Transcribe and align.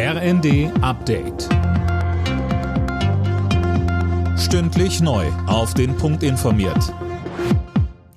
RND 0.00 0.70
Update. 0.80 1.48
Stündlich 4.38 5.00
neu. 5.00 5.26
Auf 5.48 5.74
den 5.74 5.96
Punkt 5.96 6.22
informiert. 6.22 6.94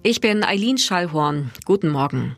Ich 0.04 0.22
bin 0.22 0.44
Eileen 0.44 0.78
Schallhorn. 0.78 1.50
Guten 1.66 1.90
Morgen. 1.90 2.36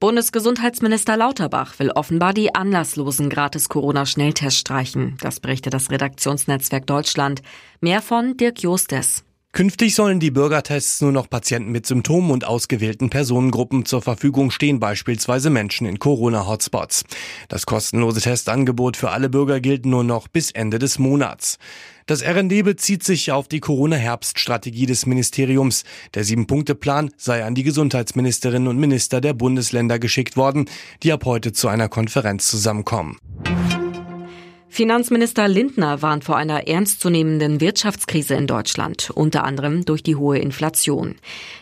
Bundesgesundheitsminister 0.00 1.18
Lauterbach 1.18 1.78
will 1.78 1.90
offenbar 1.90 2.32
die 2.32 2.54
anlasslosen 2.54 3.28
Gratis-Corona-Schnelltests 3.28 4.60
streichen. 4.60 5.18
Das 5.20 5.40
berichtet 5.40 5.74
das 5.74 5.90
Redaktionsnetzwerk 5.90 6.86
Deutschland. 6.86 7.42
Mehr 7.82 8.00
von 8.00 8.38
Dirk 8.38 8.62
Jostes. 8.62 9.26
Künftig 9.52 9.94
sollen 9.94 10.20
die 10.20 10.30
Bürgertests 10.30 11.00
nur 11.00 11.10
noch 11.10 11.28
Patienten 11.28 11.72
mit 11.72 11.86
Symptomen 11.86 12.30
und 12.30 12.46
ausgewählten 12.46 13.08
Personengruppen 13.08 13.86
zur 13.86 14.02
Verfügung 14.02 14.50
stehen, 14.50 14.78
beispielsweise 14.78 15.48
Menschen 15.48 15.86
in 15.86 15.98
Corona-Hotspots. 15.98 17.04
Das 17.48 17.64
kostenlose 17.64 18.20
Testangebot 18.20 18.96
für 18.98 19.10
alle 19.10 19.30
Bürger 19.30 19.60
gilt 19.60 19.86
nur 19.86 20.04
noch 20.04 20.28
bis 20.28 20.50
Ende 20.50 20.78
des 20.78 20.98
Monats. 20.98 21.58
Das 22.04 22.22
RND 22.22 22.62
bezieht 22.62 23.02
sich 23.02 23.32
auf 23.32 23.48
die 23.48 23.60
Corona-Herbststrategie 23.60 24.86
des 24.86 25.06
Ministeriums. 25.06 25.84
Der 26.14 26.24
Sieben-Punkte-Plan 26.24 27.10
sei 27.16 27.44
an 27.44 27.54
die 27.54 27.64
Gesundheitsministerinnen 27.64 28.68
und 28.68 28.78
Minister 28.78 29.20
der 29.20 29.32
Bundesländer 29.32 29.98
geschickt 29.98 30.36
worden, 30.36 30.70
die 31.02 31.12
ab 31.12 31.24
heute 31.24 31.52
zu 31.52 31.68
einer 31.68 31.88
Konferenz 31.88 32.48
zusammenkommen. 32.48 33.18
Finanzminister 34.70 35.48
Lindner 35.48 36.02
warnt 36.02 36.24
vor 36.24 36.36
einer 36.36 36.68
ernstzunehmenden 36.68 37.60
Wirtschaftskrise 37.60 38.34
in 38.34 38.46
Deutschland, 38.46 39.10
unter 39.10 39.42
anderem 39.44 39.84
durch 39.84 40.02
die 40.02 40.14
hohe 40.14 40.38
Inflation. 40.38 41.16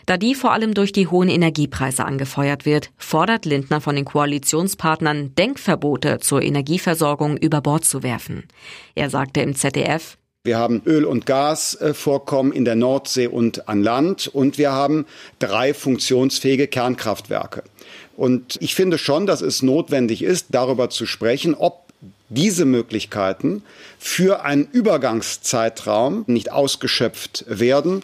Da 0.05 0.17
die 0.17 0.35
vor 0.35 0.51
allem 0.51 0.73
durch 0.73 0.91
die 0.91 1.07
hohen 1.07 1.29
Energiepreise 1.29 2.05
angefeuert 2.05 2.65
wird, 2.65 2.91
fordert 2.97 3.45
Lindner 3.45 3.81
von 3.81 3.95
den 3.95 4.05
Koalitionspartnern, 4.05 5.33
Denkverbote 5.35 6.19
zur 6.19 6.41
Energieversorgung 6.41 7.37
über 7.37 7.61
Bord 7.61 7.85
zu 7.85 8.03
werfen. 8.03 8.43
Er 8.93 9.09
sagte 9.09 9.41
im 9.41 9.55
ZDF, 9.55 10.17
wir 10.43 10.57
haben 10.57 10.81
Öl- 10.85 11.03
und 11.03 11.25
Gasvorkommen 11.25 12.53
in 12.53 12.63
der 12.63 12.75
Nordsee 12.75 13.27
und 13.27 13.67
an 13.67 13.83
Land 13.83 14.27
und 14.27 14.57
wir 14.57 14.71
haben 14.71 15.05
drei 15.39 15.73
funktionsfähige 15.73 16.67
Kernkraftwerke. 16.67 17.63
Und 18.15 18.57
ich 18.61 18.73
finde 18.73 18.97
schon, 18.97 19.25
dass 19.25 19.41
es 19.41 19.61
notwendig 19.61 20.23
ist, 20.23 20.47
darüber 20.51 20.89
zu 20.89 21.05
sprechen, 21.05 21.53
ob 21.53 21.86
diese 22.29 22.65
Möglichkeiten 22.65 23.63
für 23.99 24.43
einen 24.43 24.67
Übergangszeitraum 24.71 26.23
nicht 26.27 26.51
ausgeschöpft 26.51 27.45
werden. 27.47 28.01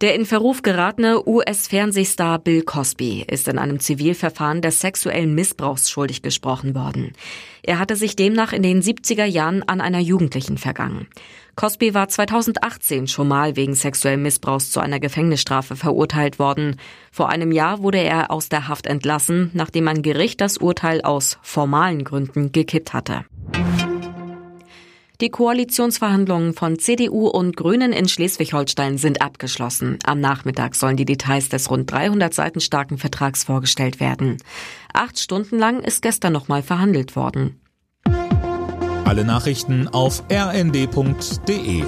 Der 0.00 0.14
in 0.14 0.24
Verruf 0.24 0.62
geratene 0.62 1.28
US-Fernsehstar 1.28 2.38
Bill 2.38 2.62
Cosby 2.62 3.22
ist 3.28 3.48
in 3.48 3.58
einem 3.58 3.80
Zivilverfahren 3.80 4.62
des 4.62 4.80
sexuellen 4.80 5.34
Missbrauchs 5.34 5.90
schuldig 5.90 6.22
gesprochen 6.22 6.74
worden. 6.74 7.12
Er 7.62 7.78
hatte 7.78 7.96
sich 7.96 8.16
demnach 8.16 8.54
in 8.54 8.62
den 8.62 8.80
70er 8.80 9.26
Jahren 9.26 9.62
an 9.62 9.82
einer 9.82 9.98
Jugendlichen 9.98 10.56
vergangen. 10.56 11.06
Cosby 11.54 11.92
war 11.92 12.08
2018 12.08 13.08
schon 13.08 13.28
mal 13.28 13.56
wegen 13.56 13.74
sexuellen 13.74 14.22
Missbrauchs 14.22 14.70
zu 14.70 14.80
einer 14.80 15.00
Gefängnisstrafe 15.00 15.76
verurteilt 15.76 16.38
worden. 16.38 16.76
Vor 17.12 17.28
einem 17.28 17.52
Jahr 17.52 17.82
wurde 17.82 17.98
er 17.98 18.30
aus 18.30 18.48
der 18.48 18.68
Haft 18.68 18.86
entlassen, 18.86 19.50
nachdem 19.52 19.86
ein 19.86 20.00
Gericht 20.00 20.40
das 20.40 20.56
Urteil 20.56 21.02
aus 21.02 21.36
formalen 21.42 22.04
Gründen 22.04 22.52
gekippt 22.52 22.94
hatte. 22.94 23.26
Die 25.20 25.28
Koalitionsverhandlungen 25.28 26.54
von 26.54 26.78
CDU 26.78 27.28
und 27.28 27.54
Grünen 27.54 27.92
in 27.92 28.08
Schleswig-Holstein 28.08 28.96
sind 28.96 29.20
abgeschlossen. 29.20 29.98
Am 30.04 30.18
Nachmittag 30.18 30.74
sollen 30.74 30.96
die 30.96 31.04
Details 31.04 31.50
des 31.50 31.70
rund 31.70 31.90
300 31.90 32.32
Seiten 32.32 32.60
starken 32.60 32.96
Vertrags 32.96 33.44
vorgestellt 33.44 34.00
werden. 34.00 34.38
Acht 34.94 35.18
Stunden 35.18 35.58
lang 35.58 35.80
ist 35.80 36.00
gestern 36.00 36.32
nochmal 36.32 36.62
verhandelt 36.62 37.16
worden. 37.16 37.60
Alle 39.04 39.26
Nachrichten 39.26 39.88
auf 39.88 40.22
rnd.de 40.32 41.84